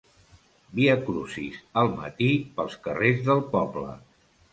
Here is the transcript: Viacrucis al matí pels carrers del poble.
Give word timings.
Viacrucis 0.77 1.59
al 1.81 1.89
matí 1.99 2.29
pels 2.55 2.79
carrers 2.87 3.21
del 3.29 3.45
poble. 3.53 3.93